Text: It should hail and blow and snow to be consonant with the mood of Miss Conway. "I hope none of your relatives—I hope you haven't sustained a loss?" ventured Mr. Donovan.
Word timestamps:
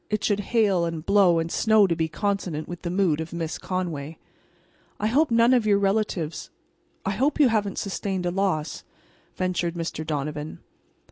It 0.09 0.23
should 0.23 0.39
hail 0.39 0.83
and 0.83 1.05
blow 1.05 1.37
and 1.37 1.51
snow 1.51 1.85
to 1.85 1.95
be 1.95 2.07
consonant 2.07 2.67
with 2.67 2.81
the 2.81 2.89
mood 2.89 3.21
of 3.21 3.33
Miss 3.33 3.59
Conway. 3.59 4.17
"I 4.99 5.05
hope 5.05 5.29
none 5.29 5.53
of 5.53 5.67
your 5.67 5.77
relatives—I 5.77 7.11
hope 7.11 7.39
you 7.39 7.49
haven't 7.49 7.77
sustained 7.77 8.25
a 8.25 8.31
loss?" 8.31 8.83
ventured 9.35 9.75
Mr. 9.75 10.03
Donovan. 10.03 10.57